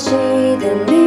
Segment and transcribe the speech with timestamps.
[0.00, 0.99] 熟悉的你。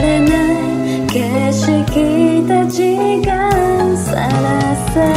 [0.00, 1.16] れない景
[1.52, 1.68] 色
[2.48, 2.76] たち
[3.26, 3.28] が
[3.96, 4.28] さら
[4.92, 5.14] さら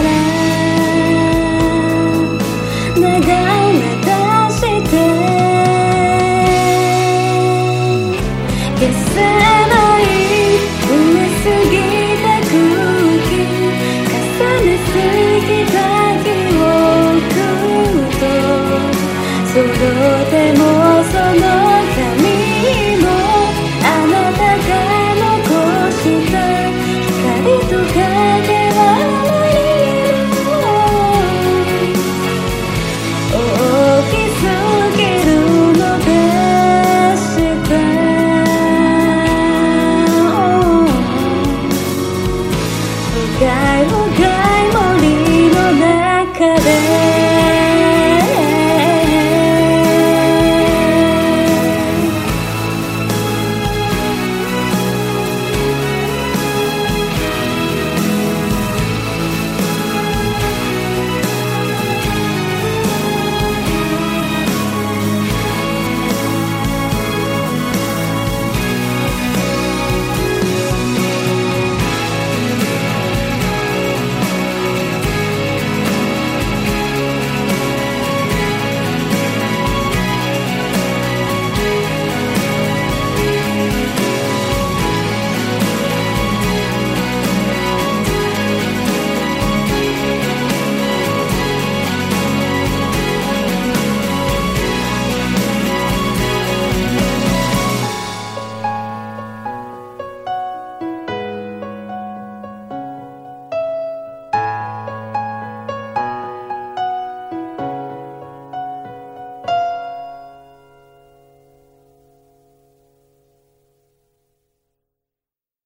[2.95, 4.11] 長い目出
[4.51, 4.95] して
[8.79, 10.03] 消せない
[10.81, 11.75] 埋えすぎ
[12.21, 12.51] た空
[13.27, 13.31] 気
[14.09, 14.17] 重
[14.63, 14.91] ねす
[15.47, 15.75] ぎた
[16.23, 16.25] 記
[16.57, 17.37] 憶
[18.19, 18.23] と
[19.51, 20.61] そろっても